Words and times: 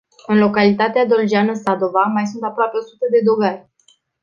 În 0.27 0.37
localitatea 0.37 1.05
doljeană 1.05 1.53
Sadova 1.53 2.01
mai 2.13 2.25
sunt 2.25 2.43
aproape 2.43 2.77
o 2.77 2.81
sută 2.85 3.05
de 3.11 3.21
dogari. 3.23 3.69